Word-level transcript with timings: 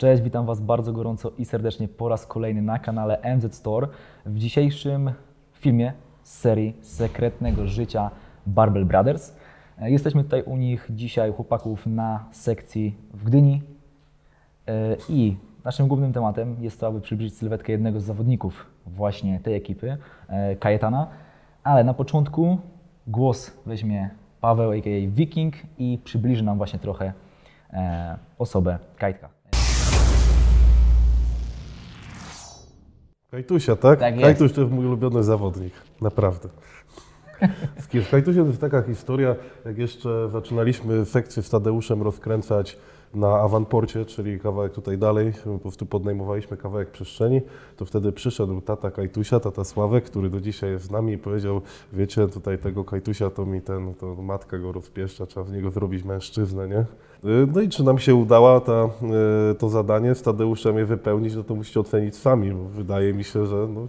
Cześć, 0.00 0.22
witam 0.22 0.46
Was 0.46 0.60
bardzo 0.60 0.92
gorąco 0.92 1.32
i 1.38 1.44
serdecznie 1.44 1.88
po 1.88 2.08
raz 2.08 2.26
kolejny 2.26 2.62
na 2.62 2.78
kanale 2.78 3.36
MZ 3.36 3.54
Store. 3.54 3.88
W 4.26 4.38
dzisiejszym 4.38 5.12
filmie 5.52 5.92
z 6.22 6.38
serii 6.38 6.76
Sekretnego 6.80 7.66
Życia 7.66 8.10
Barbell 8.46 8.84
Brothers. 8.84 9.36
E, 9.78 9.90
Jesteśmy 9.90 10.24
tutaj 10.24 10.42
u 10.42 10.56
nich 10.56 10.88
dzisiaj, 10.90 11.32
chłopaków, 11.32 11.86
na 11.86 12.24
sekcji 12.32 12.96
w 13.14 13.24
Gdyni. 13.24 13.62
E, 14.68 14.96
I 15.08 15.36
naszym 15.64 15.88
głównym 15.88 16.12
tematem 16.12 16.56
jest 16.60 16.80
to, 16.80 16.86
aby 16.86 17.00
przybliżyć 17.00 17.34
sylwetkę 17.34 17.72
jednego 17.72 18.00
z 18.00 18.04
zawodników 18.04 18.66
właśnie 18.86 19.40
tej 19.40 19.54
ekipy, 19.54 19.96
e, 20.28 20.56
Kajetana. 20.56 21.06
Ale 21.64 21.84
na 21.84 21.94
początku 21.94 22.58
głos 23.06 23.52
weźmie 23.66 24.10
Paweł, 24.40 24.70
a.k.a. 24.70 25.10
Viking 25.10 25.54
i 25.78 25.98
przybliży 26.04 26.44
nam 26.44 26.56
właśnie 26.56 26.78
trochę 26.78 27.12
osobę 28.38 28.78
Kajtka. 28.96 29.39
Kajtusia, 33.30 33.76
tak? 33.76 33.98
Tak 33.98 34.14
jest. 34.14 34.24
Kajtuś 34.24 34.52
to 34.52 34.60
jest 34.60 34.72
mój 34.72 34.86
ulubiony 34.86 35.24
zawodnik, 35.24 35.72
naprawdę. 36.00 36.48
W 37.76 38.10
Kajtusie 38.10 38.40
to 38.40 38.46
jest 38.46 38.60
taka 38.60 38.82
historia, 38.82 39.36
jak 39.64 39.78
jeszcze 39.78 40.28
zaczynaliśmy 40.28 41.04
sekcję 41.04 41.42
z 41.42 41.50
Tadeuszem 41.50 42.02
rozkręcać 42.02 42.78
na 43.14 43.40
awanporcie, 43.40 44.04
czyli 44.04 44.40
kawałek 44.40 44.72
tutaj 44.72 44.98
dalej, 44.98 45.32
po 45.44 45.58
prostu 45.58 45.86
podnajmowaliśmy 45.86 46.56
kawałek 46.56 46.90
przestrzeni, 46.90 47.40
to 47.76 47.84
wtedy 47.84 48.12
przyszedł 48.12 48.60
tata 48.60 48.90
Kajtusia, 48.90 49.40
tata 49.40 49.64
Sławek, 49.64 50.04
który 50.04 50.30
do 50.30 50.40
dzisiaj 50.40 50.70
jest 50.70 50.84
z 50.84 50.90
nami 50.90 51.12
i 51.12 51.18
powiedział, 51.18 51.60
wiecie, 51.92 52.28
tutaj 52.28 52.58
tego 52.58 52.84
Kajtusia 52.84 53.30
to 53.30 53.46
mi 53.46 53.62
ten, 53.62 53.94
to 53.94 54.14
matka 54.14 54.58
go 54.58 54.72
rozpieszcza, 54.72 55.26
trzeba 55.26 55.46
z 55.46 55.52
niego 55.52 55.70
zrobić 55.70 56.04
mężczyznę, 56.04 56.68
nie? 56.68 56.84
No 57.54 57.60
i 57.60 57.68
czy 57.68 57.84
nam 57.84 57.98
się 57.98 58.14
udała 58.14 58.60
ta, 58.60 58.88
y, 59.50 59.54
to 59.54 59.68
zadanie 59.68 60.14
z 60.14 60.22
Tadeuszem 60.22 60.78
je 60.78 60.86
wypełnić, 60.86 61.34
no 61.34 61.44
to 61.44 61.54
musicie 61.54 61.80
ocenić 61.80 62.16
sami, 62.16 62.52
bo 62.52 62.64
wydaje 62.64 63.14
mi 63.14 63.24
się, 63.24 63.46
że 63.46 63.68
no, 63.74 63.86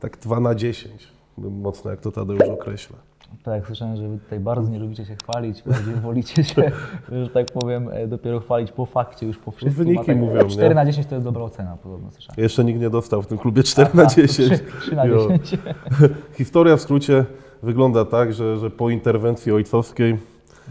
tak 0.00 0.18
2 0.18 0.40
na 0.40 0.54
10, 0.54 1.08
mocno 1.38 1.90
jak 1.90 2.00
to 2.00 2.12
Tadeusz 2.12 2.48
określa. 2.48 3.11
Tak, 3.42 3.66
słyszałem, 3.66 3.96
że 3.96 4.08
wy 4.08 4.18
tutaj 4.18 4.40
bardzo 4.40 4.70
nie 4.70 4.78
lubicie 4.78 5.04
się 5.04 5.16
chwalić, 5.16 5.62
bardziej 5.62 5.94
wolicie 5.94 6.44
się, 6.44 6.72
że 7.22 7.28
tak 7.28 7.46
powiem, 7.46 7.88
e, 7.92 8.06
dopiero 8.06 8.40
chwalić 8.40 8.72
po 8.72 8.86
fakcie, 8.86 9.26
już 9.26 9.38
po 9.38 9.50
wszystkim. 9.50 9.84
Wyniki 9.84 10.02
A 10.02 10.04
tak 10.04 10.16
mówią, 10.16 10.42
nie? 10.42 10.48
4 10.48 10.74
na 10.74 10.86
10 10.86 11.06
to 11.06 11.14
jest 11.14 11.26
dobra 11.26 11.42
ocena, 11.42 11.76
podobno 11.82 12.10
słyszałem. 12.10 12.42
Jeszcze 12.42 12.64
nikt 12.64 12.80
nie 12.80 12.90
dostał 12.90 13.22
w 13.22 13.26
tym 13.26 13.38
klubie 13.38 13.62
4 13.62 13.90
na 13.94 14.06
10. 14.16 14.62
3, 14.80 14.96
na 14.96 15.04
Jo. 15.06 15.28
10. 15.28 15.62
Historia 16.38 16.76
w 16.76 16.80
skrócie 16.80 17.24
wygląda 17.62 18.04
tak, 18.04 18.32
że, 18.32 18.56
że 18.56 18.70
po 18.70 18.90
interwencji 18.90 19.52
ojcowskiej 19.52 20.18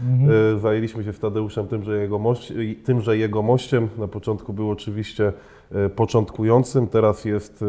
Mhm. 0.02 0.56
e, 0.56 0.58
zajęliśmy 0.58 1.04
się 1.04 1.12
z 1.12 1.18
Tadeuszem 1.18 1.68
tym, 1.68 1.84
że 1.84 1.98
jego, 1.98 2.18
mość, 2.18 2.52
tym, 2.84 3.00
że 3.00 3.16
jego 3.16 3.42
mościem 3.42 3.88
na 3.98 4.08
początku 4.08 4.52
był 4.52 4.70
oczywiście 4.70 5.32
e, 5.72 5.88
początkującym, 5.88 6.86
teraz 6.86 7.24
jest 7.24 7.62
e, 7.62 7.66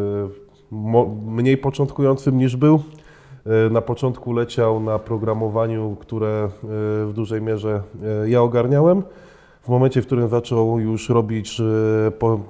mniej 1.25 1.57
początkującym 1.57 2.37
niż 2.37 2.55
był. 2.55 2.83
E, 3.45 3.69
Na 3.69 3.81
początku 3.81 4.33
leciał 4.33 4.79
na 4.79 4.99
programowaniu, 4.99 5.97
które 5.99 6.27
e, 6.27 6.49
w 7.05 7.11
dużej 7.13 7.41
mierze 7.41 7.81
e, 8.23 8.29
ja 8.29 8.41
ogarniałem. 8.41 9.03
W 9.61 9.69
momencie, 9.69 10.01
w 10.01 10.05
którym 10.05 10.29
zaczął 10.29 10.79
już 10.79 11.09
robić 11.09 11.61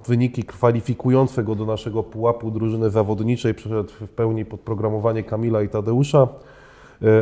wyniki 0.07 0.43
kwalifikujące 0.43 1.43
go 1.43 1.55
do 1.55 1.65
naszego 1.65 2.03
pułapu 2.03 2.51
drużyny 2.51 2.89
zawodniczej, 2.89 3.53
przeszedł 3.53 3.89
w 4.01 4.09
pełni 4.09 4.45
pod 4.45 4.59
programowanie 4.59 5.23
Kamila 5.23 5.61
i 5.61 5.69
Tadeusza, 5.69 6.27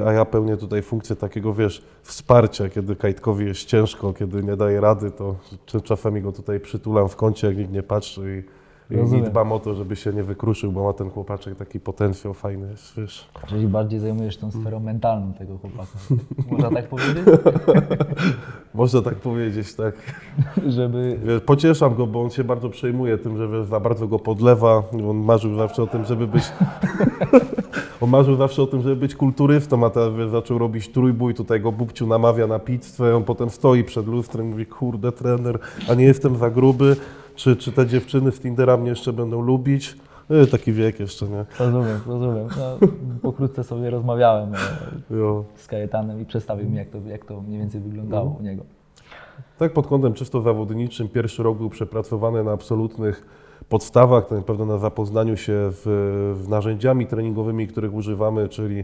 a 0.05 0.11
ja 0.13 0.25
pełnię 0.25 0.57
tutaj 0.57 0.81
funkcję 0.81 1.15
takiego, 1.15 1.53
wiesz, 1.53 1.83
wsparcia, 2.03 2.69
kiedy 2.69 2.95
Kajtkowi 2.95 3.45
jest 3.45 3.65
ciężko, 3.65 4.13
kiedy 4.13 4.43
nie 4.43 4.57
daje 4.57 4.81
rady, 4.81 5.11
to 5.11 5.35
czasami 5.83 6.21
go 6.21 6.31
tutaj 6.31 6.59
przytulam 6.59 7.09
w 7.09 7.15
kącie, 7.15 7.47
jak 7.47 7.57
nikt 7.57 7.71
nie 7.71 7.83
patrzy 7.83 8.43
i, 8.47 8.60
i, 8.91 8.93
i 8.93 8.97
Rozumiem. 8.97 9.25
dbam 9.25 9.51
o 9.51 9.59
to, 9.59 9.75
żeby 9.75 9.95
się 9.95 10.13
nie 10.13 10.23
wykruszył, 10.23 10.71
bo 10.71 10.83
ma 10.83 10.93
ten 10.93 11.09
chłopaczek 11.09 11.55
taki 11.55 11.79
potencjał 11.79 12.33
fajny, 12.33 12.67
wiesz. 12.97 13.29
Czyli 13.47 13.67
bardziej 13.67 13.99
zajmujesz 13.99 14.37
tą 14.37 14.51
sferą 14.51 14.79
mentalną 14.79 15.33
tego 15.33 15.57
chłopaka. 15.57 15.91
Można 16.51 16.71
tak 16.71 16.87
powiedzieć? 16.87 17.23
Można 18.73 19.01
tak 19.01 19.15
powiedzieć, 19.15 19.75
tak. 19.75 19.95
Żeby... 20.77 21.19
Wiesz, 21.23 21.41
pocieszam 21.41 21.95
go, 21.95 22.07
bo 22.07 22.21
on 22.21 22.29
się 22.29 22.43
bardzo 22.43 22.69
przejmuje 22.69 23.17
tym, 23.17 23.37
że 23.37 23.47
wiesz, 23.47 23.65
za 23.65 23.79
bardzo 23.79 24.07
go 24.07 24.19
podlewa. 24.19 24.83
On 25.09 25.17
marzył 25.17 25.55
zawsze 25.55 25.83
o 25.83 25.87
tym, 25.87 26.05
żeby 26.05 26.27
być. 26.27 26.43
on 28.01 28.09
marzył 28.09 28.35
zawsze 28.35 28.63
o 28.63 28.67
tym, 28.67 28.81
żeby 28.81 28.95
być 28.95 29.15
kulturystą, 29.15 29.85
a 29.85 29.89
teraz 29.89 30.15
wiesz, 30.15 30.29
zaczął 30.29 30.57
robić 30.57 30.89
trójbój. 30.89 31.33
Tutaj 31.33 31.61
go 31.61 31.71
Bubciu 31.71 32.07
namawia 32.07 32.47
na 32.47 32.59
pizzę. 32.59 33.15
On 33.15 33.23
potem 33.23 33.49
stoi 33.49 33.83
przed 33.83 34.07
lustrem 34.07 34.47
i 34.47 34.49
mówi: 34.49 34.65
Kurde, 34.65 35.11
trener, 35.11 35.59
a 35.89 35.93
nie 35.93 36.03
jestem 36.03 36.37
za 36.37 36.49
gruby. 36.49 36.95
Czy, 37.35 37.55
czy 37.55 37.71
te 37.71 37.87
dziewczyny 37.87 38.31
z 38.31 38.39
Tindera 38.39 38.77
mnie 38.77 38.89
jeszcze 38.89 39.13
będą 39.13 39.41
lubić? 39.41 39.97
E, 40.29 40.47
taki 40.47 40.73
wiek 40.73 40.99
jeszcze, 40.99 41.27
nie? 41.27 41.45
Rozumiem, 41.59 41.99
rozumiem. 42.07 42.47
No, 42.57 42.87
pokrótce 43.21 43.63
sobie 43.63 43.89
rozmawiałem 43.89 44.53
e, 44.55 44.57
Jo. 45.17 45.43
z 45.55 45.67
Kajetanem 45.67 46.21
i 46.21 46.25
przedstawił 46.25 46.69
mi, 46.69 46.77
jak 46.77 46.89
to, 46.89 46.97
jak 47.07 47.25
to 47.25 47.41
mniej 47.41 47.59
więcej 47.59 47.81
wyglądało 47.81 48.37
u 48.39 48.43
niego. 48.43 48.63
Tak 49.57 49.73
pod 49.73 49.87
kątem 49.87 50.13
czysto 50.13 50.41
zawodniczym 50.41 51.09
pierwszy 51.09 51.43
rok 51.43 51.57
był 51.57 51.69
przepracowany 51.69 52.43
na 52.43 52.51
absolutnych 52.51 53.25
podstawach, 53.69 54.27
tak 54.27 54.37
naprawdę 54.37 54.65
na 54.65 54.77
zapoznaniu 54.77 55.37
się 55.37 55.53
w, 55.55 55.83
w 56.43 56.49
narzędziami 56.49 57.07
treningowymi, 57.07 57.67
których 57.67 57.93
używamy, 57.93 58.49
czyli 58.49 58.83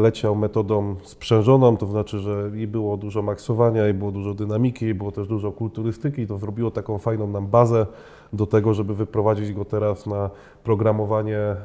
leciał 0.00 0.34
metodą 0.36 0.94
sprzężoną, 1.02 1.76
to 1.76 1.86
znaczy, 1.86 2.18
że 2.18 2.50
i 2.56 2.66
było 2.66 2.96
dużo 2.96 3.22
maksowania, 3.22 3.88
i 3.88 3.94
było 3.94 4.12
dużo 4.12 4.34
dynamiki, 4.34 4.86
i 4.86 4.94
było 4.94 5.12
też 5.12 5.28
dużo 5.28 5.52
kulturystyki, 5.52 6.26
to 6.26 6.38
zrobiło 6.38 6.70
taką 6.70 6.98
fajną 6.98 7.26
nam 7.26 7.46
bazę 7.46 7.86
do 8.32 8.46
tego, 8.46 8.74
żeby 8.74 8.94
wyprowadzić 8.94 9.52
go 9.52 9.64
teraz 9.64 10.06
na 10.06 10.30
programowanie, 10.64 11.38
e, 11.38 11.56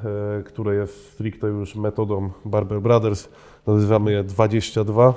które 0.45 0.75
jest 0.75 1.11
stricte 1.13 1.47
już 1.47 1.75
metodą 1.75 2.29
Barber 2.45 2.81
Brothers, 2.81 3.29
nazywamy 3.67 4.11
je 4.11 4.23
22. 4.23 5.13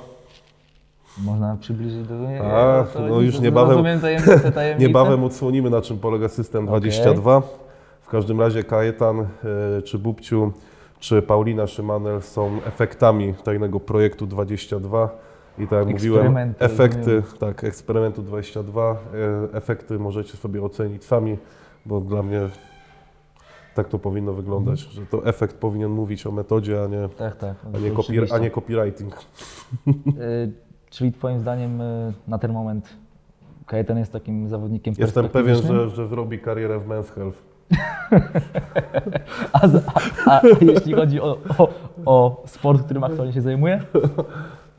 Można 1.25 1.57
przybliżyć 1.61 2.07
do... 2.09 2.15
A, 2.45 2.85
to- 2.93 3.01
no 3.09 3.21
już 3.21 3.41
niebawem- 3.41 3.69
Rozumiem 3.69 4.01
tajemnicę, 4.01 4.53
tajemnicę. 4.53 4.87
Niebawem 4.89 5.25
odsłonimy, 5.25 5.71
na 5.71 5.81
czym 5.81 5.99
polega 5.99 6.29
system 6.29 6.67
22. 6.67 7.43
W 8.01 8.09
każdym 8.09 8.41
razie 8.41 8.65
Kajetan, 8.65 9.21
e, 9.21 9.83
czy 9.83 9.99
Bubciu, 9.99 10.53
czy 11.01 11.23
Paulina 11.23 11.67
Szymanel 11.67 12.23
są 12.23 12.63
efektami 12.67 13.35
tajnego 13.45 13.81
projektu 13.81 14.27
22. 14.27 15.09
I 15.59 15.67
tak 15.67 15.79
jak 15.79 15.89
mówiłem, 15.89 16.55
efekty, 16.59 17.23
tak, 17.39 17.65
eksperymentu 17.65 18.23
22, 18.23 18.93
e, 18.93 18.97
efekty 19.57 19.99
możecie 19.99 20.37
sobie 20.37 20.63
ocenić 20.63 21.05
sami, 21.05 21.39
bo 21.87 22.01
dla 22.01 22.23
mnie 22.23 22.41
tak 23.75 23.89
to 23.89 23.99
powinno 23.99 24.33
wyglądać, 24.33 24.81
że 24.81 25.07
to 25.07 25.27
efekt 25.27 25.57
powinien 25.57 25.91
mówić 25.91 26.27
o 26.27 26.33
metodzie, 26.33 26.83
a 26.83 26.87
nie, 26.87 27.09
Tak, 27.09 27.37
tak. 27.37 27.55
a 27.75 27.79
nie, 27.79 27.91
copy, 27.91 28.27
a 28.33 28.39
nie 28.39 28.51
copywriting. 28.51 29.15
Y, 29.89 30.53
Czyli 30.91 31.13
Twoim 31.13 31.41
zdaniem 31.41 31.81
y, 31.81 32.13
na 32.29 32.39
ten 32.39 32.53
moment 32.53 32.89
Kajetan 33.67 33.99
jest 33.99 34.13
takim 34.13 34.49
zawodnikiem 34.49 34.95
Jestem 34.99 35.29
pewien, 35.29 35.57
że, 35.57 35.89
że 35.91 36.09
zrobi 36.09 36.39
karierę 36.39 36.79
w 36.79 36.89
Men's 36.89 37.15
Health. 37.15 37.50
A, 39.53 39.69
z- 39.69 39.85
a, 40.27 40.31
a 40.31 40.41
jeśli 40.61 40.93
chodzi 40.95 41.21
o, 41.21 41.39
o, 41.59 41.69
o 42.07 42.43
sport, 42.47 42.83
którym 42.85 43.05
aktualnie 43.05 43.33
się 43.33 43.41
zajmuje? 43.43 43.83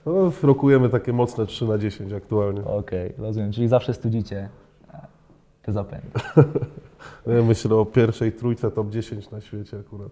No, 0.06 0.32
rokujemy 0.44 0.90
takie 0.90 1.14
mocne 1.14 1.46
3 1.46 1.66
na 1.66 1.78
10 1.78 2.14
aktualnie. 2.14 2.66
Okej, 2.66 3.14
rozumiem. 3.18 3.52
Czyli 3.52 3.68
zawsze 3.68 3.94
studzicie 3.94 4.50
e, 4.94 5.00
te 5.62 5.72
zapędy. 5.72 6.08
No, 7.26 7.34
Ja 7.34 7.44
myślę 7.44 7.76
o 7.76 7.86
pierwszej 7.86 8.32
trójce 8.32 8.72
top 8.72 8.90
10 8.90 9.32
na 9.32 9.42
świecie 9.42 9.78
akurat. 9.88 10.10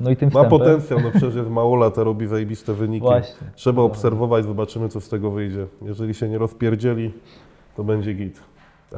No 0.00 0.10
i 0.10 0.16
tym 0.16 0.30
Ma 0.34 0.44
potencjał, 0.44 1.00
no 1.00 1.10
przecież 1.10 1.34
jest 1.34 1.50
mało 1.50 1.76
lat, 1.76 1.98
robi 1.98 2.26
zajebiste 2.26 2.74
wyniki. 2.74 3.06
Właśnie. 3.06 3.46
Trzeba 3.54 3.82
obserwować, 3.82 4.44
zobaczymy 4.44 4.88
co 4.88 5.00
z 5.00 5.08
tego 5.08 5.30
wyjdzie. 5.30 5.66
Jeżeli 5.82 6.14
się 6.14 6.28
nie 6.28 6.38
rozpierdzieli, 6.38 7.12
to 7.76 7.84
będzie 7.84 8.14
git. 8.14 8.40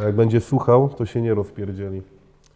A 0.01 0.05
jak 0.05 0.15
będzie 0.17 0.41
słuchał, 0.41 0.89
to 0.89 1.07
się 1.07 1.23
nie 1.23 1.35
rozpierdzieli. 1.35 2.03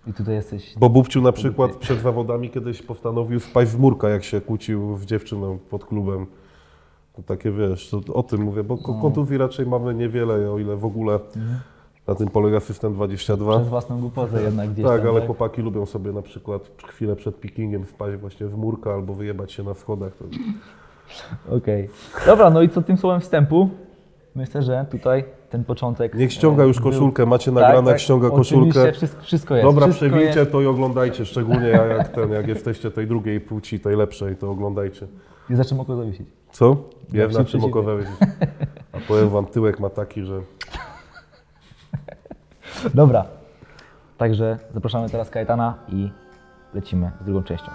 I 0.07 0.13
tutaj 0.13 0.35
jesteś... 0.35 0.75
Bo 0.79 0.89
Bubciu 0.89 1.23
na 1.23 1.33
przykład 1.33 1.77
przed 1.77 2.01
zawodami 2.01 2.51
kiedyś 2.51 2.83
postanowił 2.83 3.41
spaść 3.41 3.71
w 3.71 3.79
murka, 3.79 4.09
jak 4.09 4.25
się 4.25 4.41
kłócił 4.41 4.97
z 4.97 5.05
dziewczyną 5.05 5.59
pod 5.71 5.85
klubem. 5.85 6.27
To 7.13 7.23
takie 7.23 7.51
wiesz, 7.51 7.91
to 7.91 8.15
o 8.15 8.23
tym 8.23 8.43
mówię, 8.43 8.65
bo 8.65 8.79
No. 8.89 9.01
kontuzji 9.03 9.39
raczej 9.39 9.67
mamy 9.67 9.95
niewiele, 9.95 10.51
o 10.53 10.59
ile 10.59 10.77
w 10.77 10.85
ogóle 10.85 11.21
na 12.07 12.15
tym 12.15 12.29
polega 12.29 12.61
system 12.61 12.95
22. 12.95 13.57
Przez 13.57 13.69
własną 13.69 14.01
głupotę 14.01 14.43
jednak 14.43 14.71
gdzieś 14.71 14.85
Tak, 14.85 15.01
tam, 15.03 15.11
ale 15.11 15.27
chłopaki 15.27 15.63
lubią 15.63 15.87
sobie 15.87 16.13
na 16.13 16.23
przykład 16.23 16.71
chwilę 16.87 17.17
przed 17.17 17.41
pickingiem 17.41 17.85
wpaść 17.85 18.17
właśnie 18.17 18.47
w 18.47 18.57
murka 18.57 18.93
albo 18.95 19.15
wyjebać 19.15 19.53
się 19.53 19.63
na 19.63 19.75
schodach. 19.75 20.13
To... 20.17 20.25
Okej. 21.57 21.89
Dobra, 22.27 22.51
no 22.51 22.63
i 22.63 22.69
co 22.69 22.83
tym 22.83 22.97
słowem 22.97 23.21
wstępu? 23.21 23.71
Myślę, 24.35 24.63
że 24.63 24.87
tutaj 24.91 25.25
ten 25.51 25.65
początek... 25.65 26.15
Niech 26.15 26.33
ściąga 26.33 26.65
e, 26.65 26.67
już 26.67 26.81
był- 26.81 26.91
koszulkę, 26.91 27.27
macie 27.27 27.45
Tak, 27.45 27.55
nagrane, 27.55 27.79
tak, 27.79 27.87
jak 27.87 28.01
ściąga 28.01 28.31
koszulkę. 28.31 28.93
wszystko, 28.93 29.23
wszystko 29.23 29.57
jest. 29.57 29.67
Dobra, 29.67 29.87
wszystko 29.87 30.07
przewijcie 30.07 30.41
jest. 30.41 30.53
to 30.53 30.61
i 30.61 30.67
oglądajcie, 30.67 31.27
szczególnie 31.27 31.69
jak, 31.69 32.09
ten, 32.09 32.31
jak 32.31 32.49
jesteście 32.49 32.91
tej 32.91 33.07
drugiej 33.07 33.41
płci, 33.41 33.81
tej 33.81 33.97
lepszej, 33.97 34.37
to 34.37 34.51
oglądajcie. 34.51 35.07
I 35.51 35.55
za 35.55 35.65
czym 35.65 35.81
oko 35.81 35.97
zawiesić. 35.97 36.29
Co? 36.53 36.77
Się 37.13 37.29
na 37.39 37.45
czym 37.45 37.65
oko 37.65 37.83
wejść. 37.83 38.11
A 38.93 38.99
powiem 39.09 39.29
wam, 39.29 39.47
tyłek 39.47 39.81
ma 39.81 39.91
taki, 39.91 40.25
że 40.25 40.41
Dobra. 42.95 43.25
Także 44.19 44.59
zapraszamy 44.75 45.09
teraz 45.11 45.31
Kajetana 45.31 45.75
i 45.89 46.11
lecimy 46.75 47.11
z 47.23 47.25
drugą 47.25 47.43
częścią. 47.43 47.71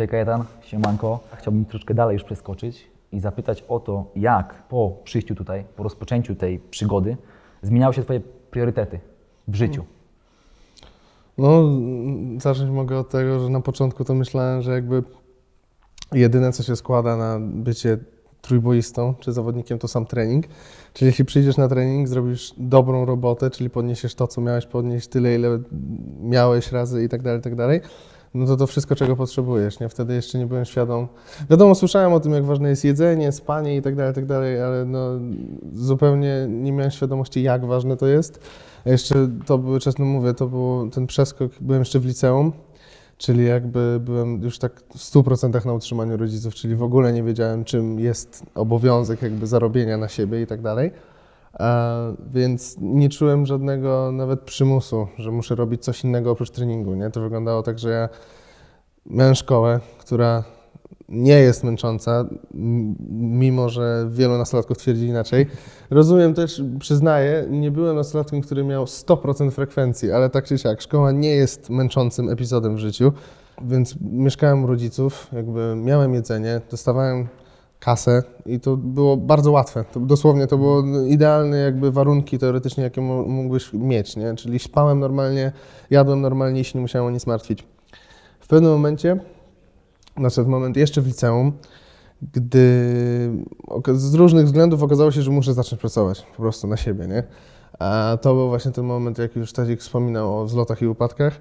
Cię 0.00 0.08
Kajetan, 0.08 0.44
siemanko. 0.62 1.20
Chciałbym 1.36 1.64
troszkę 1.64 1.94
dalej 1.94 2.14
już 2.14 2.24
przeskoczyć 2.24 2.90
i 3.12 3.20
zapytać 3.20 3.64
o 3.68 3.80
to, 3.80 4.04
jak 4.16 4.62
po 4.68 4.96
przyjściu 5.04 5.34
tutaj, 5.34 5.64
po 5.76 5.82
rozpoczęciu 5.82 6.34
tej 6.34 6.58
przygody 6.58 7.16
zmieniały 7.62 7.94
się 7.94 8.02
Twoje 8.02 8.20
priorytety 8.50 9.00
w 9.48 9.54
życiu. 9.54 9.84
No, 11.38 11.62
zacząć 12.38 12.70
mogę 12.70 12.98
od 12.98 13.10
tego, 13.10 13.40
że 13.40 13.48
na 13.48 13.60
początku 13.60 14.04
to 14.04 14.14
myślałem, 14.14 14.62
że 14.62 14.72
jakby 14.72 15.02
jedyne, 16.12 16.52
co 16.52 16.62
się 16.62 16.76
składa 16.76 17.16
na 17.16 17.38
bycie 17.40 17.98
trójboistą 18.42 19.14
czy 19.20 19.32
zawodnikiem, 19.32 19.78
to 19.78 19.88
sam 19.88 20.06
trening. 20.06 20.46
Czyli 20.92 21.06
jeśli 21.06 21.24
przyjdziesz 21.24 21.56
na 21.56 21.68
trening, 21.68 22.08
zrobisz 22.08 22.54
dobrą 22.58 23.04
robotę, 23.04 23.50
czyli 23.50 23.70
podniesiesz 23.70 24.14
to, 24.14 24.26
co 24.26 24.40
miałeś 24.40 24.66
podnieść, 24.66 25.08
tyle, 25.08 25.34
ile 25.34 25.58
miałeś 26.20 26.72
razy 26.72 27.04
i 27.04 27.08
tak 27.08 27.22
dalej, 27.22 27.40
tak 27.40 27.54
dalej, 27.54 27.80
no 28.34 28.46
to 28.46 28.56
to 28.56 28.66
wszystko, 28.66 28.94
czego 28.94 29.16
potrzebujesz, 29.16 29.80
nie? 29.80 29.88
Wtedy 29.88 30.14
jeszcze 30.14 30.38
nie 30.38 30.46
byłem 30.46 30.64
świadom. 30.64 31.08
Wiadomo, 31.50 31.74
słyszałem 31.74 32.12
o 32.12 32.20
tym, 32.20 32.32
jak 32.32 32.44
ważne 32.44 32.68
jest 32.68 32.84
jedzenie, 32.84 33.32
spanie 33.32 33.76
i 33.76 33.82
tak 33.82 33.96
dalej, 33.96 34.14
tak 34.14 34.26
dalej, 34.26 34.62
ale 34.62 34.84
no 34.84 35.10
zupełnie 35.72 36.46
nie 36.48 36.72
miałem 36.72 36.90
świadomości, 36.90 37.42
jak 37.42 37.66
ważne 37.66 37.96
to 37.96 38.06
jest. 38.06 38.40
Jeszcze 38.86 39.28
to 39.46 39.58
były, 39.58 39.80
czasem 39.80 40.06
mówię, 40.06 40.34
to 40.34 40.46
był 40.46 40.90
ten 40.90 41.06
przeskok, 41.06 41.52
byłem 41.60 41.80
jeszcze 41.80 42.00
w 42.00 42.04
liceum, 42.04 42.52
czyli 43.18 43.44
jakby 43.44 44.00
byłem 44.04 44.42
już 44.42 44.58
tak 44.58 44.80
w 44.80 44.98
100% 44.98 45.66
na 45.66 45.72
utrzymaniu 45.72 46.16
rodziców, 46.16 46.54
czyli 46.54 46.76
w 46.76 46.82
ogóle 46.82 47.12
nie 47.12 47.22
wiedziałem, 47.22 47.64
czym 47.64 48.00
jest 48.00 48.42
obowiązek 48.54 49.22
jakby 49.22 49.46
zarobienia 49.46 49.96
na 49.96 50.08
siebie 50.08 50.42
i 50.42 50.46
tak 50.46 50.62
dalej. 50.62 50.90
A, 51.58 51.96
więc 52.32 52.76
nie 52.80 53.08
czułem 53.08 53.46
żadnego 53.46 54.12
nawet 54.12 54.40
przymusu, 54.40 55.06
że 55.18 55.30
muszę 55.30 55.54
robić 55.54 55.84
coś 55.84 56.04
innego 56.04 56.30
oprócz 56.30 56.50
treningu. 56.50 56.94
Nie? 56.94 57.10
To 57.10 57.20
wyglądało 57.20 57.62
tak, 57.62 57.78
że 57.78 57.90
ja 57.90 58.08
miałem 59.06 59.34
szkołę, 59.34 59.80
która 59.98 60.44
nie 61.08 61.38
jest 61.38 61.64
męcząca, 61.64 62.24
mimo 63.10 63.68
że 63.68 64.08
wielu 64.10 64.38
nastolatków 64.38 64.78
twierdzi 64.78 65.06
inaczej. 65.06 65.46
Rozumiem 65.90 66.34
też, 66.34 66.62
przyznaję, 66.78 67.46
nie 67.50 67.70
byłem 67.70 67.96
nastolatkiem, 67.96 68.40
który 68.40 68.64
miał 68.64 68.84
100% 68.84 69.50
frekwencji, 69.50 70.12
ale 70.12 70.30
tak 70.30 70.44
czy 70.44 70.58
siak, 70.58 70.80
szkoła 70.80 71.12
nie 71.12 71.30
jest 71.30 71.70
męczącym 71.70 72.28
epizodem 72.28 72.76
w 72.76 72.78
życiu, 72.78 73.12
więc 73.62 73.94
mieszkałem 74.00 74.64
u 74.64 74.66
rodziców, 74.66 75.28
jakby 75.32 75.74
miałem 75.76 76.14
jedzenie, 76.14 76.60
dostawałem 76.70 77.28
kasę 77.80 78.22
i 78.46 78.60
to 78.60 78.76
było 78.76 79.16
bardzo 79.16 79.52
łatwe. 79.52 79.84
To, 79.92 80.00
dosłownie 80.00 80.46
to 80.46 80.58
było 80.58 80.82
idealne 81.08 81.58
jakby 81.58 81.92
warunki 81.92 82.38
teoretycznie, 82.38 82.84
jakie 82.84 83.00
mógłbyś 83.00 83.72
mieć, 83.72 84.16
nie? 84.16 84.34
Czyli 84.34 84.58
spałem 84.58 85.00
normalnie, 85.00 85.52
jadłem 85.90 86.20
normalnie 86.20 86.60
i 86.60 86.64
się 86.64 86.78
nie 86.78 86.82
musiałem 86.82 87.08
o 87.08 87.10
nic 87.10 87.26
martwić. 87.26 87.64
W 88.40 88.46
pewnym 88.46 88.70
momencie, 88.70 89.20
nadszedł 90.16 90.50
moment 90.50 90.76
jeszcze 90.76 91.00
w 91.00 91.06
liceum, 91.06 91.52
gdy 92.32 92.66
z 93.94 94.14
różnych 94.14 94.46
względów 94.46 94.82
okazało 94.82 95.10
się, 95.10 95.22
że 95.22 95.30
muszę 95.30 95.54
zacząć 95.54 95.80
pracować 95.80 96.26
po 96.36 96.42
prostu 96.42 96.66
na 96.66 96.76
siebie, 96.76 97.06
nie? 97.06 97.22
A 97.78 98.18
to 98.22 98.34
był 98.34 98.48
właśnie 98.48 98.70
ten 98.70 98.84
moment, 98.84 99.18
jak 99.18 99.36
już 99.36 99.52
Tadzik 99.52 99.80
wspominał 99.80 100.40
o 100.40 100.44
wzlotach 100.44 100.82
i 100.82 100.86
upadkach, 100.86 101.40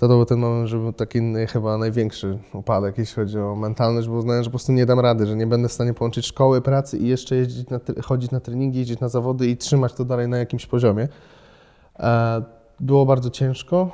to 0.00 0.08
to 0.08 0.14
był 0.16 0.24
ten 0.24 0.38
moment, 0.38 0.68
że 0.68 0.78
był 0.78 0.92
taki 0.92 1.20
chyba 1.48 1.78
największy 1.78 2.38
upadek, 2.52 2.98
jeśli 2.98 3.14
chodzi 3.14 3.38
o 3.38 3.56
mentalność, 3.56 4.08
bo 4.08 4.14
uznałem, 4.14 4.42
że 4.42 4.50
po 4.50 4.52
prostu 4.52 4.72
nie 4.72 4.86
dam 4.86 5.00
rady, 5.00 5.26
że 5.26 5.36
nie 5.36 5.46
będę 5.46 5.68
w 5.68 5.72
stanie 5.72 5.94
połączyć 5.94 6.26
szkoły, 6.26 6.60
pracy 6.60 6.98
i 6.98 7.08
jeszcze 7.08 7.36
jeździć 7.36 7.68
na, 7.68 7.80
chodzić 8.02 8.30
na 8.30 8.40
treningi, 8.40 8.78
jeździć 8.78 9.00
na 9.00 9.08
zawody 9.08 9.46
i 9.46 9.56
trzymać 9.56 9.92
to 9.92 10.04
dalej 10.04 10.28
na 10.28 10.38
jakimś 10.38 10.66
poziomie. 10.66 11.08
E, 11.98 12.42
Było 12.80 13.06
bardzo 13.06 13.30
ciężko. 13.30 13.90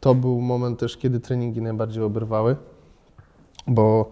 To 0.00 0.14
był 0.14 0.40
moment 0.40 0.78
też, 0.78 0.96
kiedy 0.96 1.20
treningi 1.20 1.62
najbardziej 1.62 2.02
oberwały, 2.02 2.56
bo 3.66 4.10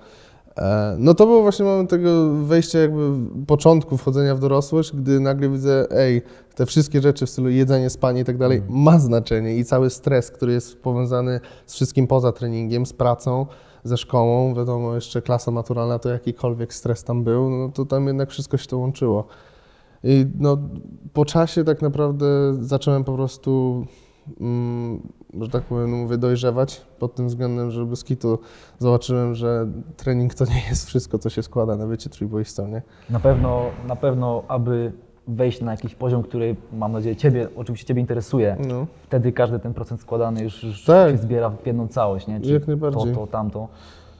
no 0.99 1.15
to 1.15 1.27
był 1.27 1.43
właśnie 1.43 1.65
moment 1.65 1.91
tego 1.91 2.35
wejścia 2.35 2.79
jakby 2.79 3.11
początku 3.47 3.97
wchodzenia 3.97 4.35
w 4.35 4.41
dorosłość, 4.41 4.97
gdy 4.97 5.21
nagle 5.21 5.49
widzę, 5.49 5.87
ej, 5.91 6.23
te 6.55 6.67
wszystkie 6.67 7.01
rzeczy 7.01 7.27
w 7.27 7.31
stylu 7.31 7.51
jedzenie, 7.51 7.91
spanie 7.91 8.21
i 8.21 8.25
tak 8.25 8.39
dalej 8.39 8.63
ma 8.69 8.99
znaczenie 8.99 9.57
i 9.57 9.65
cały 9.65 9.91
stres, 9.91 10.31
który 10.31 10.53
jest 10.53 10.83
powiązany 10.83 11.41
z 11.67 11.75
wszystkim 11.75 12.07
poza 12.07 12.33
treningiem, 12.33 12.87
z 12.87 12.93
pracą, 12.93 13.47
ze 13.85 13.97
szkołą, 13.97 14.55
wiadomo, 14.55 14.95
jeszcze 14.95 15.23
klasa 15.23 15.51
maturalna, 15.51 15.99
to 15.99 16.09
jakikolwiek 16.09 16.75
stres 16.75 17.05
tam 17.05 17.25
był, 17.25 17.51
no 17.51 17.69
to 17.69 17.85
tam 17.85 18.07
jednak 18.07 18.31
wszystko 18.31 18.57
się 18.57 18.67
to 18.67 18.79
łączyło. 18.79 19.27
I 20.05 20.27
no, 20.39 20.59
po 21.13 21.25
czasie 21.25 21.65
tak 21.65 21.83
naprawdę 21.83 22.27
zacząłem 22.61 23.05
po 23.05 23.15
prostu, 23.15 23.85
że 25.41 25.49
tak 25.49 25.63
powiem, 25.63 25.91
no 25.91 25.97
mówię, 25.97 26.19
dojrzewać 26.19 26.83
pod 26.99 27.15
tym 27.15 27.29
względem, 27.29 27.71
że 27.71 27.85
bez 27.85 28.05
kitu 28.05 28.39
zobaczyłem, 28.79 29.35
że 29.35 29.67
trening 29.97 30.35
to 30.35 30.45
nie 30.45 30.63
jest 30.69 30.87
wszystko, 30.87 31.19
co 31.19 31.31
się 31.31 31.43
składa 31.43 31.77
na 31.77 31.87
bycie 31.87 32.11
trójboistą, 32.11 32.69
nie? 32.69 32.83
Na 33.11 33.21
pewno, 33.21 33.63
na 33.89 33.97
pewno, 33.97 34.43
aby 34.49 34.93
wejść 35.29 35.61
na 35.61 35.71
jakiś 35.71 35.95
poziom, 35.95 36.23
który 36.23 36.57
mam 36.73 36.93
nadzieję 36.93 37.17
Ciebie, 37.17 37.49
oczywiście 37.57 37.87
Ciebie 37.87 38.01
interesuje, 38.01 38.57
No. 38.69 38.87
wtedy 39.03 39.33
każdy 39.33 39.59
ten 39.59 39.75
procent 39.75 40.01
składany 40.01 40.43
już, 40.43 40.63
już 40.63 40.85
Tak. 40.85 41.11
się 41.11 41.19
zbiera 41.19 41.51
w 41.51 41.67
jedną 41.67 41.89
całość, 41.89 42.27
nie? 42.27 42.41
Jak 42.43 42.67
najbardziej. 42.67 43.15
To, 43.15 43.21
to, 43.21 43.27
tamto, 43.27 43.69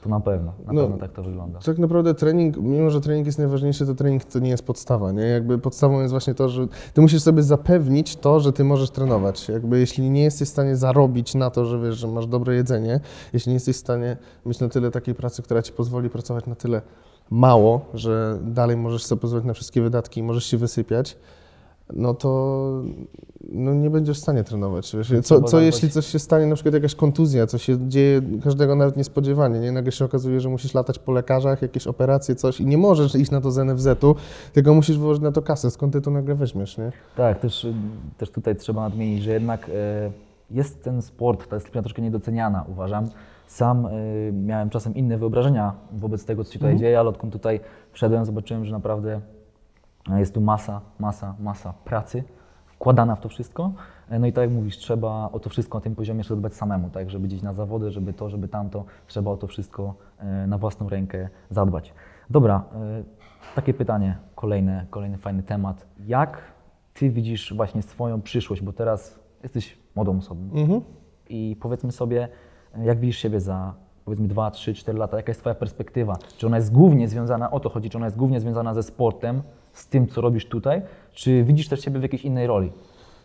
to 0.03 0.09
na 0.09 0.19
pewno, 0.19 0.53
na 0.65 0.73
No. 0.73 0.81
pewno 0.81 0.97
tak 0.97 1.11
to 1.11 1.23
wygląda. 1.23 1.59
Tak 1.59 1.77
naprawdę 1.77 2.13
trening, 2.13 2.57
mimo 2.57 2.89
że 2.89 3.01
trening 3.01 3.25
jest 3.25 3.37
najważniejszy, 3.37 3.85
to 3.85 3.95
trening 3.95 4.23
to 4.25 4.39
nie 4.39 4.49
jest 4.49 4.63
podstawa, 4.65 5.11
nie? 5.11 5.21
Jakby 5.23 5.57
podstawą 5.59 5.99
jest 6.01 6.11
właśnie 6.11 6.33
to, 6.33 6.49
że 6.49 6.67
ty 6.93 7.01
musisz 7.01 7.21
sobie 7.21 7.43
zapewnić 7.43 8.15
to, 8.15 8.39
że 8.39 8.53
ty 8.53 8.63
możesz 8.63 8.89
trenować. 8.89 9.49
Jakby 9.49 9.79
jeśli 9.79 10.09
nie 10.09 10.23
jesteś 10.23 10.47
w 10.47 10.51
stanie 10.51 10.75
zarobić 10.75 11.35
na 11.35 11.49
to, 11.49 11.65
że 11.65 11.79
wiesz, 11.81 11.95
że 11.97 12.07
masz 12.07 12.27
dobre 12.27 12.55
jedzenie, 12.55 12.99
jeśli 13.33 13.49
nie 13.49 13.53
jesteś 13.53 13.75
w 13.75 13.79
stanie 13.79 14.17
mieć 14.45 14.59
na 14.59 14.69
tyle 14.69 14.91
takiej 14.91 15.15
pracy, 15.15 15.41
która 15.43 15.61
ci 15.61 15.73
pozwoli 15.73 16.09
pracować 16.09 16.45
na 16.45 16.55
tyle 16.55 16.81
mało, 17.29 17.85
że 17.93 18.39
dalej 18.41 18.77
możesz 18.77 19.03
sobie 19.05 19.21
pozwolić 19.21 19.47
na 19.47 19.53
wszystkie 19.53 19.81
wydatki 19.81 20.19
i 20.19 20.23
możesz 20.23 20.45
się 20.45 20.57
wysypiać, 20.57 21.17
no 21.93 22.13
to 22.13 22.81
no 23.51 23.73
nie 23.73 23.89
będziesz 23.89 24.17
w 24.17 24.21
stanie 24.21 24.43
trenować. 24.43 24.95
Co, 25.23 25.41
co 25.41 25.59
jeśli 25.59 25.89
coś 25.89 26.05
się 26.05 26.19
stanie, 26.19 26.47
na 26.47 26.55
przykład 26.55 26.73
jakaś 26.73 26.95
kontuzja, 26.95 27.47
co 27.47 27.57
się 27.57 27.89
dzieje 27.89 28.21
każdego 28.43 28.75
nawet 28.75 28.97
niespodziewanie, 28.97 29.59
nie? 29.59 29.71
Nagle 29.71 29.91
się 29.91 30.05
okazuje, 30.05 30.39
że 30.39 30.49
musisz 30.49 30.73
latać 30.73 30.99
po 30.99 31.11
lekarzach, 31.11 31.61
jakieś 31.61 31.87
operacje, 31.87 32.35
coś 32.35 32.61
i 32.61 32.65
nie 32.65 32.77
możesz 32.77 33.15
iść 33.15 33.31
na 33.31 33.41
to 33.41 33.51
z 33.51 33.57
NFZ-u, 33.57 34.15
tylko 34.53 34.73
musisz 34.73 34.97
wyłożyć 34.97 35.23
na 35.23 35.31
to 35.31 35.41
kasę. 35.41 35.71
Skąd 35.71 35.93
ty 35.93 36.01
to 36.01 36.11
nagle 36.11 36.35
weźmiesz, 36.35 36.77
nie? 36.77 36.91
Tak, 37.15 37.39
też, 37.39 37.67
też 38.17 38.29
tutaj 38.29 38.55
trzeba 38.55 38.81
nadmienić, 38.81 39.23
że 39.23 39.31
jednak 39.31 39.69
e, 39.69 40.11
jest 40.51 40.83
ten 40.83 41.01
sport, 41.01 41.49
ta 41.49 41.55
dyscyplina 41.55 41.83
troszkę 41.83 42.01
niedoceniana, 42.01 42.65
uważam. 42.71 43.07
Sam 43.47 43.85
e, 43.85 43.91
miałem 44.31 44.69
czasem 44.69 44.95
inne 44.95 45.17
wyobrażenia 45.17 45.73
wobec 45.91 46.25
tego, 46.25 46.43
co 46.43 46.53
się 46.53 46.59
tutaj 46.59 46.77
dzieje, 46.77 46.99
ale 46.99 47.09
odkąd 47.09 47.33
tutaj 47.33 47.59
wszedłem, 47.91 48.25
zobaczyłem, 48.25 48.65
że 48.65 48.71
naprawdę 48.71 49.21
jest 50.09 50.33
tu 50.33 50.41
masa, 50.41 50.81
masa, 50.99 51.35
masa 51.39 51.73
pracy 51.73 52.23
wkładana 52.65 53.15
w 53.15 53.19
to 53.21 53.29
wszystko. 53.29 53.71
E, 54.09 54.19
No 54.19 54.27
i 54.27 54.33
tak 54.33 54.41
jak 54.41 54.51
mówisz, 54.51 54.77
trzeba 54.77 55.29
o 55.31 55.39
to 55.39 55.49
wszystko 55.49 55.77
na 55.77 55.81
tym 55.81 55.95
poziomie 55.95 56.17
jeszcze 56.17 56.35
dbać 56.35 56.53
samemu, 56.55 56.89
tak, 56.89 57.09
żeby 57.09 57.27
gdzieś 57.27 57.41
na 57.41 57.53
zawody, 57.53 57.91
żeby 57.91 58.13
to, 58.13 58.29
żeby 58.29 58.47
tamto, 58.47 58.85
trzeba 59.07 59.31
o 59.31 59.37
to 59.37 59.47
wszystko 59.47 59.95
e, 60.19 60.47
na 60.47 60.57
własną 60.57 60.89
rękę 60.89 61.29
zadbać. 61.49 61.93
Dobra, 62.29 62.63
e, 62.75 63.03
takie 63.55 63.73
pytanie, 63.73 64.17
kolejne, 64.35 64.85
kolejny 64.89 65.17
fajny 65.17 65.43
temat. 65.43 65.85
Jak 66.05 66.37
Ty 66.93 67.09
widzisz 67.09 67.53
właśnie 67.55 67.81
swoją 67.81 68.21
przyszłość, 68.21 68.61
bo 68.61 68.73
teraz 68.73 69.19
jesteś 69.43 69.77
młodą 69.95 70.17
osobą 70.17 70.41
Mhm. 70.55 70.81
i 71.29 71.57
powiedzmy 71.61 71.91
sobie, 71.91 72.27
e, 72.75 72.85
jak 72.85 72.99
widzisz 72.99 73.17
siebie 73.17 73.39
za 73.39 73.73
powiedzmy 74.05 74.27
2, 74.27 74.51
3, 74.51 74.73
4 74.73 74.97
lata, 74.97 75.17
jaka 75.17 75.29
jest 75.29 75.41
Twoja 75.41 75.55
perspektywa? 75.55 76.17
Czy 76.37 76.47
ona 76.47 76.57
jest 76.57 76.71
głównie 76.71 77.07
związana, 77.07 77.51
o 77.51 77.59
to 77.59 77.69
chodzi, 77.69 77.89
czy 77.89 77.97
ona 77.97 78.07
jest 78.07 78.17
głównie 78.17 78.39
związana 78.39 78.73
ze 78.73 78.83
sportem, 78.83 79.41
z 79.73 79.87
tym, 79.87 80.07
co 80.07 80.21
robisz 80.21 80.45
tutaj, 80.45 80.81
czy 81.13 81.43
widzisz 81.43 81.67
też 81.67 81.81
siebie 81.81 81.99
w 81.99 82.03
jakiejś 82.03 82.25
innej 82.25 82.47
roli? 82.47 82.71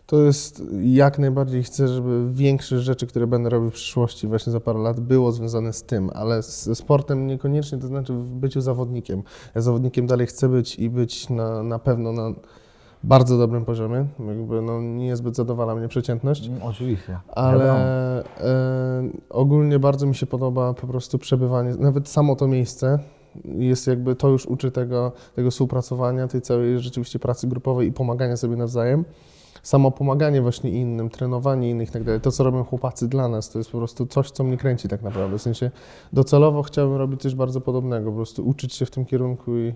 To 0.06 0.22
jest 0.22 0.62
jak 0.82 1.18
najbardziej 1.18 1.62
chcę, 1.62 1.88
żeby 1.88 2.32
większe 2.32 2.80
rzeczy, 2.80 3.06
które 3.06 3.26
będę 3.26 3.50
robił 3.50 3.70
w 3.70 3.72
przyszłości, 3.72 4.26
właśnie 4.26 4.52
za 4.52 4.60
parę 4.60 4.78
lat, 4.78 5.00
było 5.00 5.32
związane 5.32 5.72
z 5.72 5.82
tym, 5.82 6.10
ale 6.14 6.42
ze 6.42 6.74
sportem 6.74 7.26
niekoniecznie, 7.26 7.78
to 7.78 7.86
znaczy 7.86 8.12
w 8.12 8.34
byciu 8.34 8.60
zawodnikiem. 8.60 9.22
Ja 9.54 9.60
zawodnikiem 9.60 10.06
dalej 10.06 10.26
chcę 10.26 10.48
być 10.48 10.78
i 10.78 10.90
być 10.90 11.30
na, 11.30 11.62
na 11.62 11.78
pewno 11.78 12.12
na 12.12 12.32
bardzo 13.04 13.38
dobrym 13.38 13.64
poziomie. 13.64 14.06
Jakby 14.28 14.62
no, 14.62 14.80
niezbyt 14.80 15.36
zadowala 15.36 15.74
mnie 15.74 15.88
przeciętność. 15.88 16.46
Mm, 16.46 16.62
Oczywiście. 16.62 17.18
Ale 17.28 17.72
e, 18.24 18.24
ogólnie 19.30 19.78
bardzo 19.78 20.06
mi 20.06 20.14
się 20.14 20.26
podoba 20.26 20.74
po 20.74 20.86
prostu 20.86 21.18
przebywanie, 21.18 21.74
nawet 21.78 22.08
samo 22.08 22.36
to 22.36 22.46
miejsce 22.46 22.98
jest 23.44 23.86
jakby, 23.86 24.16
to 24.16 24.28
już 24.28 24.46
uczy 24.46 24.70
tego, 24.70 25.12
tego 25.36 25.50
współpracowania, 25.50 26.28
tej 26.28 26.42
całej 26.42 26.78
rzeczywiście 26.78 27.18
pracy 27.18 27.46
grupowej 27.46 27.88
i 27.88 27.92
pomagania 27.92 28.36
sobie 28.36 28.56
nawzajem. 28.56 29.04
Samo 29.62 29.90
pomaganie 29.90 30.42
właśnie 30.42 30.70
innym, 30.70 31.10
trenowanie 31.10 31.70
innych 31.70 31.88
i 31.88 31.92
tak 31.92 32.04
dalej, 32.04 32.20
to 32.20 32.32
co 32.32 32.44
robią 32.44 32.64
chłopacy 32.64 33.08
dla 33.08 33.28
nas, 33.28 33.50
to 33.50 33.58
jest 33.58 33.70
po 33.70 33.78
prostu 33.78 34.06
coś, 34.06 34.30
co 34.30 34.44
mnie 34.44 34.56
kręci 34.56 34.88
tak 34.88 35.02
naprawdę. 35.02 35.38
W 35.38 35.42
sensie 35.42 35.70
docelowo 36.12 36.62
chciałbym 36.62 36.96
robić 36.96 37.20
coś 37.20 37.34
bardzo 37.34 37.60
podobnego, 37.60 38.10
po 38.10 38.16
prostu 38.16 38.48
uczyć 38.48 38.74
się 38.74 38.86
w 38.86 38.90
tym 38.90 39.04
kierunku 39.04 39.56
i, 39.56 39.74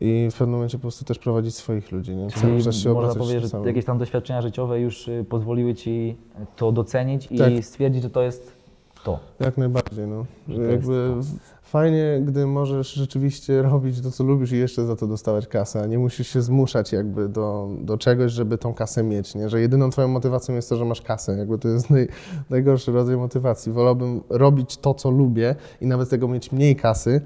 i 0.00 0.28
w 0.30 0.38
pewnym 0.38 0.50
momencie 0.54 0.78
po 0.78 0.82
prostu 0.82 1.04
też 1.04 1.18
prowadzić 1.18 1.54
swoich 1.54 1.92
ludzi. 1.92 2.16
Nie? 2.16 2.30
Cały 2.30 2.62
czas 2.62 2.74
się 2.76 2.92
można 2.94 3.14
powiedzieć, 3.14 3.42
że 3.42 3.48
samym. 3.48 3.66
jakieś 3.66 3.84
tam 3.84 3.98
doświadczenia 3.98 4.42
życiowe 4.42 4.80
już 4.80 5.08
y, 5.08 5.24
pozwoliły 5.28 5.74
Ci 5.74 6.16
to 6.56 6.72
docenić 6.72 7.28
i 7.30 7.38
Tak. 7.38 7.52
stwierdzić, 7.62 8.02
że 8.02 8.10
to 8.10 8.22
jest 8.22 8.56
to. 9.04 9.18
Jak 9.40 9.58
najbardziej, 9.58 10.06
no. 10.06 10.24
Jakby 10.70 11.14
fajnie, 11.62 12.22
gdy 12.24 12.46
możesz 12.46 12.92
rzeczywiście 12.92 13.62
robić 13.72 14.00
to, 14.00 14.10
co 14.10 14.24
lubisz 14.24 14.52
i 14.52 14.56
jeszcze 14.58 14.86
za 14.86 14.96
to 14.96 15.06
dostawać 15.06 15.46
kasę, 15.48 15.88
nie 15.88 15.98
musisz 15.98 16.28
się 16.28 16.42
zmuszać 16.42 16.92
jakby 16.92 17.28
do, 17.28 17.68
do 17.80 17.98
czegoś, 17.98 18.32
żeby 18.32 18.58
tą 18.58 18.74
kasę 18.74 19.02
mieć, 19.02 19.34
nie? 19.34 19.48
Że 19.48 19.60
jedyną 19.60 19.90
twoją 19.90 20.08
motywacją 20.08 20.54
jest 20.54 20.68
to, 20.68 20.76
że 20.76 20.84
masz 20.84 21.02
kasę. 21.02 21.36
Jakby 21.38 21.58
to 21.58 21.68
jest 21.68 21.90
naj, 21.94 22.08
najgorszy 22.50 22.92
rodzaj 22.92 23.16
motywacji. 23.16 23.72
Wolałbym 23.72 24.20
robić 24.28 24.76
to, 24.76 24.94
co 24.94 25.10
lubię 25.10 25.54
i 25.80 25.86
nawet 25.86 26.10
tego 26.10 26.28
mieć 26.28 26.52
mniej 26.52 26.76
kasy, 26.76 27.20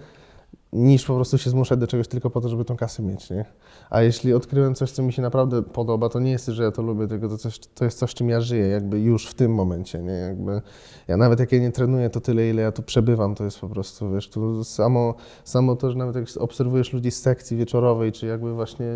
niż 0.72 1.04
po 1.04 1.14
prostu 1.14 1.38
się 1.38 1.50
zmuszać 1.50 1.78
do 1.78 1.86
czegoś 1.86 2.08
tylko 2.08 2.30
po 2.30 2.40
to, 2.40 2.48
żeby 2.48 2.64
tą 2.64 2.76
kasę 2.76 3.02
mieć, 3.02 3.30
nie? 3.30 3.44
A 3.90 4.02
jeśli 4.02 4.34
odkryłem 4.34 4.74
coś, 4.74 4.90
co 4.90 5.02
mi 5.02 5.12
się 5.12 5.22
naprawdę 5.22 5.62
podoba, 5.62 6.08
to 6.08 6.20
nie 6.20 6.30
jest, 6.30 6.46
że 6.46 6.62
ja 6.62 6.70
to 6.70 6.82
lubię, 6.82 7.08
tylko 7.08 7.28
to, 7.28 7.38
coś, 7.38 7.58
to 7.58 7.84
jest 7.84 7.98
coś, 7.98 8.14
czym 8.14 8.28
ja 8.28 8.40
żyję, 8.40 8.66
jakby 8.66 9.00
już 9.00 9.26
w 9.26 9.34
tym 9.34 9.54
momencie, 9.54 10.02
nie? 10.02 10.12
Jakby 10.12 10.62
ja 11.08 11.16
nawet 11.16 11.40
jak 11.40 11.52
ja 11.52 11.58
nie 11.58 11.72
trenuję, 11.72 12.10
to 12.10 12.20
tyle, 12.20 12.50
ile 12.50 12.62
ja 12.62 12.72
tu 12.72 12.82
przebywam, 12.82 13.34
to 13.34 13.44
jest 13.44 13.60
po 13.60 13.68
prostu, 13.68 14.10
wiesz, 14.10 14.30
tu 14.30 14.64
samo, 14.64 15.14
samo 15.44 15.76
to, 15.76 15.90
że 15.90 15.98
nawet 15.98 16.16
jak 16.16 16.24
obserwujesz 16.38 16.92
ludzi 16.92 17.10
z 17.10 17.22
sekcji 17.22 17.56
wieczorowej, 17.56 18.12
czy 18.12 18.26
jakby 18.26 18.54
właśnie 18.54 18.86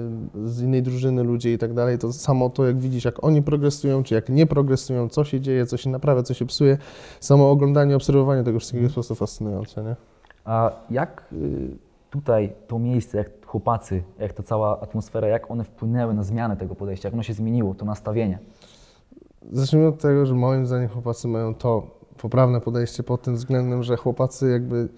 z 0.45 0.63
innej 0.63 0.83
drużyny 0.83 1.23
ludzie 1.23 1.53
i 1.53 1.59
tak 1.59 1.75
dalej, 1.75 1.99
to 1.99 2.13
samo 2.13 2.51
to, 2.51 2.67
jak 2.67 2.79
widzisz, 2.79 3.05
jak 3.05 3.25
oni 3.25 3.43
progresują, 3.43 4.03
czy 4.03 4.15
jak 4.15 4.29
nie 4.29 4.47
progresują, 4.47 5.09
co 5.09 5.25
się 5.25 5.41
dzieje, 5.41 5.67
co 5.67 5.77
się 5.77 5.91
naprawia, 5.91 6.23
co 6.23 6.35
się 6.35 6.47
psuje, 6.47 6.79
samo 7.21 7.51
oglądanie, 7.51 7.97
obserwowanie 7.97 8.45
tego 8.45 8.59
wszystkiego 8.59 8.83
jest 8.83 8.95
po 8.95 8.95
prostu 8.95 9.15
fascynujące, 9.15 9.85
nie? 9.85 10.14
A 10.45 10.71
jak 10.91 11.25
y, 11.33 11.77
tutaj 12.11 12.53
to 12.67 12.79
miejsce, 12.79 13.19
jak 13.19 13.47
chłopacy, 13.47 14.03
jak 14.19 14.33
ta 14.33 14.43
cała 14.43 14.81
atmosfera, 14.81 15.29
jak 15.29 15.51
one 15.51 15.65
wpłynęły 15.65 16.15
na 16.15 16.23
zmianę 16.23 16.57
tego 16.57 16.75
podejścia, 16.75 17.09
jak 17.09 17.15
ono 17.15 17.23
się 17.23 17.33
zmieniło, 17.35 17.75
to 17.75 17.85
nastawienie? 17.85 18.39
Zacznijmy 19.53 19.89
od 19.89 19.99
tego, 19.99 20.27
że 20.27 20.35
moim 20.35 20.67
zdaniem 20.67 20.89
chłopacy 20.89 21.29
mają 21.29 21.55
to 21.55 21.87
poprawne 22.17 22.61
podejście 22.61 23.03
pod 23.03 23.23
tym 23.23 23.35
względem, 23.35 23.83
że 23.83 23.97
chłopacy 23.97 24.51
jakby 24.51 24.89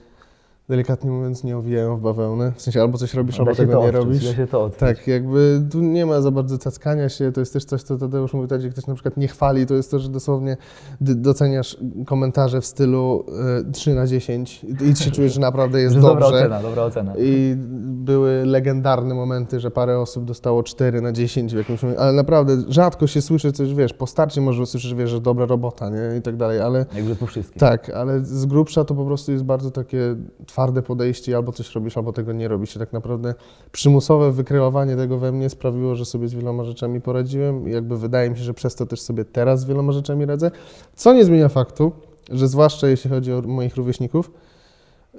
delikatnie 0.69 1.11
mówiąc 1.11 1.45
nie 1.45 1.57
owijają 1.57 1.97
w 1.97 2.01
bawełnę. 2.01 2.53
W 2.57 2.63
sensie 2.63 2.81
albo 2.81 2.99
coś 2.99 3.15
robisz, 3.15 3.39
albo 3.41 3.55
tego 3.55 3.83
nie 3.83 3.91
robisz. 3.91 4.25
Da 4.25 4.35
się 4.35 4.47
to 4.47 4.65
odczuć. 4.65 4.81
Tak, 4.81 5.07
jakby 5.07 5.63
tu 5.73 5.81
nie 5.81 6.07
ma 6.07 6.21
za 6.21 6.31
bardzo 6.31 6.59
cackania 6.59 7.09
się, 7.09 7.33
to 7.33 7.41
jest 7.41 7.53
też 7.53 7.65
coś, 7.65 7.83
co 7.83 7.97
Tadeusz 7.99 8.33
mówi, 8.35 8.49
tak, 8.49 8.63
jak 8.63 8.73
ktoś 8.73 8.87
na 8.87 8.95
przykład 8.95 9.17
nie 9.17 9.29
chwali, 9.29 9.67
to 9.67 9.75
jest 9.75 9.91
to, 9.91 9.99
że 9.99 10.09
dosłownie 10.09 10.57
doceniasz 11.01 11.77
komentarze 12.07 12.61
w 12.61 12.67
stylu 12.67 13.25
y, 13.69 13.73
3 13.73 13.95
na 13.95 14.07
10 14.07 14.67
i 14.93 14.97
się 14.97 15.11
czujesz, 15.11 15.33
że 15.35 15.41
naprawdę 15.41 15.81
jest 15.81 15.95
Że 15.97 16.01
dobra 16.01 16.21
dobrze. 16.21 16.39
ocena, 16.41 16.63
dobra 16.63 16.83
ocena. 16.83 17.13
I 17.19 17.55
były 17.81 18.47
legendarne 18.47 19.15
momenty, 19.15 19.61
że 19.61 19.71
parę 19.71 20.01
osób 20.01 20.25
dostało 20.25 20.63
4 20.63 21.01
na 21.01 21.13
10 21.13 21.55
w 21.55 21.57
jakimś 21.59 21.83
momencie, 21.83 22.03
ale 22.03 22.13
naprawdę 22.13 22.57
rzadko 22.69 23.07
się 23.07 23.23
słyszy 23.23 23.53
coś, 23.53 23.75
wiesz, 23.75 23.93
po 23.93 24.07
starcie 24.07 24.41
może 24.41 24.63
usłyszysz, 24.63 24.95
wiesz, 24.95 25.11
że 25.11 25.21
dobra 25.21 25.47
robota, 25.47 25.89
nie, 25.91 26.17
i 26.19 26.23
tak 26.23 26.37
dalej, 26.37 26.61
ale 26.61 26.87
Jakby 26.97 27.17
po 27.17 27.27
wszystkim. 27.27 27.61
tak, 27.61 27.91
ale 27.91 28.25
z 28.25 28.47
grubsza 28.47 28.85
to 28.85 28.95
po 28.95 29.05
prostu 29.05 29.33
jest 29.33 29.45
bardzo 29.45 29.71
takie 29.71 30.17
twarde 30.57 30.83
podejście, 30.83 31.37
albo 31.37 31.53
coś 31.53 31.75
robisz, 31.75 31.97
albo 31.97 32.13
tego 32.13 32.33
nie 32.33 32.49
robisz. 32.49 32.77
I 32.77 32.79
tak 32.79 32.93
naprawdę 32.93 33.35
przymusowe 33.73 34.33
wykreowanie 34.33 34.97
tego 34.97 35.19
we 35.19 35.33
mnie 35.33 35.51
sprawiło, 35.51 35.95
że 35.95 36.05
sobie 36.05 36.29
z 36.29 36.35
wieloma 36.35 36.65
rzeczami 36.65 37.01
poradziłem 37.01 37.69
i 37.69 37.73
jakby 37.73 37.99
wydaje 37.99 38.31
mi 38.31 38.37
się, 38.37 38.43
że 38.43 38.55
przez 38.55 38.75
to 38.75 38.87
też 38.87 39.01
sobie 39.01 39.25
teraz 39.25 39.61
z 39.61 39.65
wieloma 39.65 39.93
rzeczami 39.93 40.27
radzę, 40.27 40.51
co 40.95 41.15
nie 41.15 41.25
zmienia 41.25 41.49
faktu, 41.49 41.93
że 42.31 42.49
zwłaszcza 42.49 42.89
jeśli 42.89 43.11
chodzi 43.11 43.33
o 43.33 43.43
moich 43.43 43.77
rówieśników, 43.77 44.31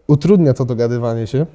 utrudnia 0.08 0.53
to 0.53 0.65
dogadywanie 0.65 1.27
się, 1.27 1.46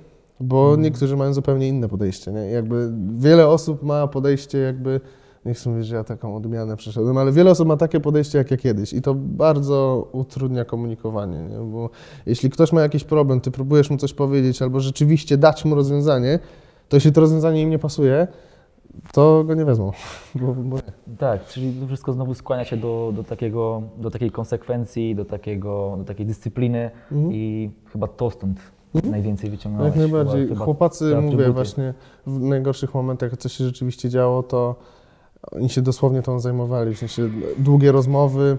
bo 0.40 0.76
niektórzy 0.76 1.16
mają 1.16 1.34
zupełnie 1.34 1.68
inne 1.68 1.88
podejście. 1.88 2.32
Nie? 2.32 2.40
Jakby 2.40 2.92
wiele 3.18 3.48
osób 3.48 3.82
ma 3.82 4.06
podejście 4.06 4.58
jakby, 4.58 5.00
nie 5.46 5.54
chcę 5.54 5.70
mówić, 5.70 5.87
że 5.87 5.96
ja 5.96 6.04
taką 6.04 6.37
odmianę 6.37 6.76
przeszedłem, 6.76 7.18
ale 7.18 7.32
wiele 7.32 7.50
osób 7.50 7.68
ma 7.68 7.76
takie 7.76 8.00
podejście 8.00 8.38
jak 8.38 8.50
ja 8.50 8.56
kiedyś 8.56 8.92
i 8.92 9.02
to 9.02 9.14
bardzo 9.14 10.08
utrudnia 10.12 10.64
komunikowanie, 10.64 11.42
nie? 11.42 11.58
bo 11.58 11.90
jeśli 12.26 12.50
ktoś 12.50 12.72
ma 12.72 12.80
jakiś 12.80 13.04
problem, 13.04 13.40
ty 13.40 13.50
próbujesz 13.50 13.90
mu 13.90 13.96
coś 13.96 14.14
powiedzieć 14.14 14.62
albo 14.62 14.80
rzeczywiście 14.80 15.37
dać 15.38 15.64
mu 15.64 15.75
rozwiązanie, 15.75 16.38
to 16.88 16.96
jeśli 16.96 17.12
to 17.12 17.20
rozwiązanie 17.20 17.62
im 17.62 17.70
nie 17.70 17.78
pasuje, 17.78 18.28
to 19.12 19.44
go 19.44 19.54
nie 19.54 19.64
wezmą. 19.64 19.92
Bo, 20.40 20.54
bo 20.54 20.76
nie. 20.76 21.16
Tak, 21.18 21.46
czyli 21.46 21.72
to 21.72 21.87
wszystko 21.87 22.12
znowu 22.12 22.34
skłania 22.34 22.64
się 22.64 22.76
do, 22.76 23.12
do, 23.16 23.25
takiego, 23.25 23.82
do 23.96 24.11
takiej 24.11 24.30
konsekwencji, 24.30 25.14
do, 25.14 25.25
takiego, 25.25 25.94
do 25.99 26.04
takiej 26.04 26.26
dyscypliny 26.26 26.90
i 27.30 27.70
chyba 27.92 28.08
to 28.08 28.30
stąd 28.30 28.61
najwięcej 29.04 29.50
wyciągnąłeś. 29.50 29.88
Jak 29.88 29.96
najbardziej. 29.96 30.42
Chyba, 30.42 30.54
chyba 30.54 30.64
Chłopacy, 30.64 31.16
mówię, 31.16 31.50
właśnie 31.50 31.94
w 32.26 32.40
najgorszych 32.40 32.94
momentach, 32.94 33.30
jak 33.30 33.40
coś 33.40 33.52
się 33.52 33.64
rzeczywiście 33.64 34.08
działo, 34.08 34.42
to 34.42 34.76
oni 35.50 35.68
się 35.68 35.82
dosłownie 35.82 36.22
tą 36.22 36.40
zajmowali. 36.40 36.94
W 36.94 36.99
sensie 36.99 37.30
długie 37.58 37.92
rozmowy, 37.92 38.58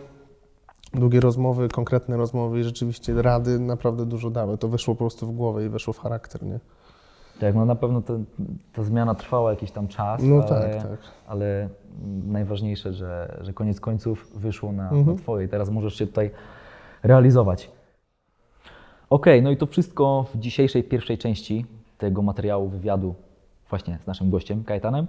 długie 0.93 1.19
rozmowy, 1.19 1.69
konkretne 1.69 2.17
rozmowy 2.17 2.59
i 2.59 2.63
rzeczywiście 2.63 3.21
rady 3.21 3.59
naprawdę 3.59 4.05
dużo 4.05 4.29
dały. 4.29 4.57
To 4.57 4.67
weszło 4.67 4.95
po 4.95 4.99
prostu 4.99 5.27
w 5.27 5.31
głowę 5.31 5.65
i 5.65 5.69
weszło 5.69 5.93
w 5.93 5.99
charakter, 5.99 6.43
nie? 6.43 6.59
Tak, 7.39 7.55
no 7.55 7.65
na 7.65 7.75
pewno 7.75 8.01
to, 8.01 8.19
ta 8.73 8.83
zmiana 8.83 9.15
trwała 9.15 9.49
jakiś 9.51 9.71
tam 9.71 9.87
czas, 9.87 10.21
No 10.23 10.35
ale, 10.35 10.43
tak, 10.73 10.83
tak. 10.83 10.97
ale 11.27 11.69
najważniejsze, 12.25 12.93
że, 12.93 13.37
że 13.41 13.53
koniec 13.53 13.79
końców 13.79 14.31
wyszło 14.35 14.71
na, 14.71 14.83
Mhm. 14.83 15.05
na 15.05 15.15
Twoje 15.21 15.45
i 15.45 15.49
teraz 15.49 15.69
możesz 15.69 15.95
się 15.95 16.07
tutaj 16.07 16.31
realizować. 17.03 17.71
Okej, 19.09 19.41
no 19.41 19.51
i 19.51 19.57
to 19.57 19.65
wszystko 19.65 20.25
w 20.33 20.37
dzisiejszej 20.39 20.83
pierwszej 20.83 21.17
części 21.17 21.65
tego 21.97 22.21
materiału 22.21 22.69
wywiadu 22.69 23.15
właśnie 23.69 23.97
z 24.03 24.07
naszym 24.07 24.29
gościem, 24.29 24.63
Kajetanem. 24.63 25.07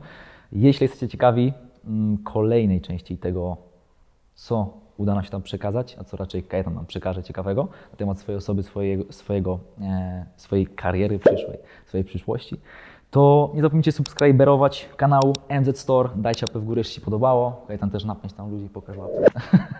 Jeśli 0.54 0.84
jesteście 0.84 1.08
ciekawi 1.08 1.52
mm, 1.86 2.18
kolejnej 2.18 2.80
części 2.80 3.18
tego, 3.18 3.56
co 4.34 4.72
uda 4.96 5.14
nam 5.14 5.24
się 5.24 5.30
tam 5.30 5.42
przekazać, 5.42 5.96
a 6.00 6.04
co 6.04 6.16
raczej 6.16 6.42
Kajetan 6.42 6.74
nam 6.74 6.86
przekaże 6.86 7.22
ciekawego 7.22 7.68
na 7.92 7.96
temat 7.96 8.18
swojej 8.18 8.38
osoby, 8.38 8.62
swojego, 8.62 9.04
swojego, 9.12 9.58
e, 9.80 10.26
swojej 10.36 10.66
kariery 10.66 11.18
przyszłej, 11.18 11.58
swojej 11.86 12.04
przyszłości, 12.04 12.56
to 13.10 13.52
nie 13.54 13.62
zapomnijcie 13.62 13.92
subskryberować 13.92 14.88
kanał 14.96 15.32
MZ 15.60 15.78
Store, 15.78 16.08
dajcie 16.16 16.46
łapę 16.48 16.58
w 16.60 16.64
górę, 16.64 16.80
jeśli 16.80 16.94
się 16.94 17.00
podobało. 17.00 17.64
Kajetan 17.66 17.90
też 17.90 18.04
napędź 18.04 18.32
tam 18.32 18.50
ludzi, 18.50 18.68
pokaż 18.68 18.96
łapę. 18.96 19.12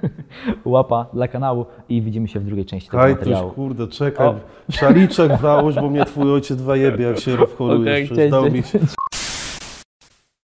Łapa 0.65 1.07
dla 1.13 1.29
kanału 1.29 1.67
i 1.89 2.03
widzimy 2.03 2.29
się 2.29 2.41
w 2.41 2.45
drugiej 2.45 2.65
części 2.65 2.91
tego 2.91 3.03
Kajtuś, 3.03 3.19
materiału. 3.21 3.51
kurde, 3.51 3.89
czekaj. 3.89 4.29
O. 4.29 4.35
Szaliczek 4.71 5.41
załóż, 5.41 5.75
bo 5.75 5.91
mnie 5.91 6.05
twój 6.05 6.33
ojciec 6.33 6.61
zajebie, 6.61 7.05
jak 7.05 7.19
się 7.19 7.37
rozchorujesz. 7.47 8.09
Cześć, 8.09 8.31
dał 8.31 8.45
cześć. 8.51 8.75
mi 8.75 8.81